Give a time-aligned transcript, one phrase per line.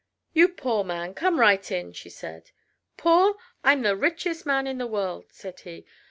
[0.33, 1.13] "You poor man!
[1.13, 2.49] Come right in," she said.
[2.97, 3.35] "Poor!
[3.63, 5.85] I'm the richest man in the world," said he.